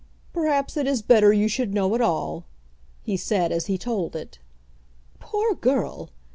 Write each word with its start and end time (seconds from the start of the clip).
"Perhaps 0.33 0.77
it 0.77 0.87
is 0.87 1.03
better 1.03 1.31
you 1.31 1.47
should 1.47 1.75
know 1.75 1.93
it 1.93 2.01
all," 2.01 2.43
he 3.03 3.15
said 3.15 3.51
as 3.51 3.67
he 3.67 3.77
told 3.77 4.15
it. 4.15 4.39
"Poor 5.19 5.53
girl! 5.53 6.09